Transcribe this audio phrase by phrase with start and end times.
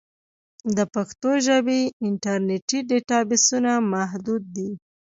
[0.75, 4.69] د پښتو ژبې انټرنیټي ډیټابېسونه محدود دي.